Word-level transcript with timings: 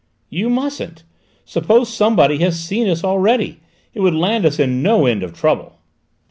"You 0.31 0.49
mustn't: 0.49 1.03
suppose 1.45 1.87
somebody 1.93 2.39
has 2.39 2.59
seen 2.59 2.89
us 2.89 3.03
already? 3.03 3.59
It 3.93 3.99
would 3.99 4.15
land 4.15 4.47
us 4.47 4.57
in 4.57 4.81
no 4.81 5.05
end 5.05 5.21
of 5.21 5.31
trouble!" 5.37 5.77